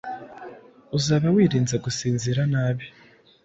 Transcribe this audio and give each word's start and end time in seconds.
uzaba 0.97 1.27
wirinze 1.35 1.75
gusinzira 1.85 2.41
nabi 2.53 2.85